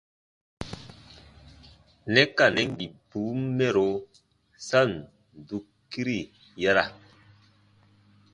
Nɛ 2.13 2.21
ka 2.37 2.45
nɛn 2.55 2.69
bibun 2.77 3.37
mɛro 3.57 3.87
sa 4.67 4.79
ǹ 4.87 4.89
dukiri 5.47 6.19
yara. 6.61 6.85